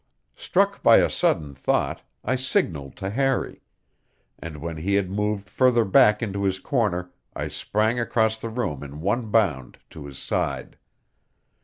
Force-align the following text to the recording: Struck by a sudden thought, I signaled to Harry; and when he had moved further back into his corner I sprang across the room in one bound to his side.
Struck 0.35 0.81
by 0.81 0.97
a 0.97 1.11
sudden 1.11 1.53
thought, 1.53 2.01
I 2.25 2.35
signaled 2.35 2.95
to 2.95 3.11
Harry; 3.11 3.61
and 4.39 4.57
when 4.57 4.77
he 4.77 4.95
had 4.95 5.11
moved 5.11 5.47
further 5.47 5.85
back 5.85 6.23
into 6.23 6.43
his 6.43 6.57
corner 6.57 7.11
I 7.35 7.49
sprang 7.49 7.99
across 7.99 8.35
the 8.39 8.49
room 8.49 8.81
in 8.81 9.01
one 9.01 9.29
bound 9.29 9.77
to 9.91 10.07
his 10.07 10.17
side. 10.17 10.79